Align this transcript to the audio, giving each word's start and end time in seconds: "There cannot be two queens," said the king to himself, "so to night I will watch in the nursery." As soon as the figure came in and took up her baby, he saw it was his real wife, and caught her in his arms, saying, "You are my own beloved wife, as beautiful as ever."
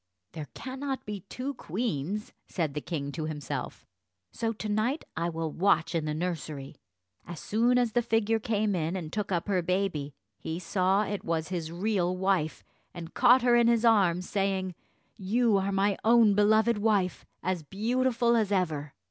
"There 0.31 0.47
cannot 0.55 1.05
be 1.05 1.19
two 1.29 1.53
queens," 1.53 2.33
said 2.47 2.73
the 2.73 2.81
king 2.81 3.11
to 3.11 3.25
himself, 3.25 3.85
"so 4.31 4.51
to 4.51 4.67
night 4.67 5.05
I 5.15 5.29
will 5.29 5.51
watch 5.51 5.93
in 5.93 6.05
the 6.05 6.15
nursery." 6.15 6.73
As 7.27 7.39
soon 7.39 7.77
as 7.77 7.91
the 7.91 8.01
figure 8.01 8.39
came 8.39 8.73
in 8.75 8.95
and 8.95 9.13
took 9.13 9.31
up 9.31 9.47
her 9.47 9.61
baby, 9.61 10.15
he 10.39 10.57
saw 10.57 11.03
it 11.03 11.23
was 11.23 11.49
his 11.49 11.71
real 11.71 12.17
wife, 12.17 12.63
and 12.95 13.13
caught 13.13 13.43
her 13.43 13.55
in 13.55 13.67
his 13.67 13.85
arms, 13.85 14.27
saying, 14.27 14.73
"You 15.17 15.57
are 15.57 15.71
my 15.71 15.99
own 16.03 16.33
beloved 16.33 16.79
wife, 16.79 17.23
as 17.43 17.61
beautiful 17.61 18.35
as 18.35 18.51
ever." 18.51 18.95